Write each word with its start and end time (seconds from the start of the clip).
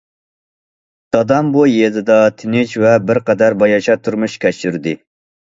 دادام 1.15 1.51
بۇ 1.55 1.65
يېزىدا 1.71 2.15
تىنچ 2.39 2.73
ۋە 2.85 2.95
بىر 3.11 3.21
قەدەر 3.29 3.59
باياشات 3.61 4.05
تۇرمۇش 4.09 4.41
كەچۈردى. 4.49 4.97